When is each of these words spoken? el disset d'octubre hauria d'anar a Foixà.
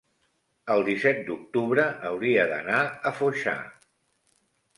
el 0.75 0.85
disset 0.87 1.21
d'octubre 1.27 1.85
hauria 2.11 2.47
d'anar 2.55 2.81
a 3.11 3.13
Foixà. 3.21 3.55